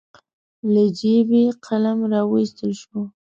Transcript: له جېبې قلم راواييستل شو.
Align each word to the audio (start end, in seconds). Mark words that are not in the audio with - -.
له 0.73 0.83
جېبې 0.99 1.43
قلم 1.65 1.97
راواييستل 2.11 2.71
شو. 2.81 2.99